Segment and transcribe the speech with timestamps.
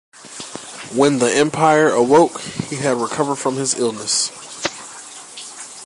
[0.95, 4.31] When the emperor awoke, he had recovered from his illness.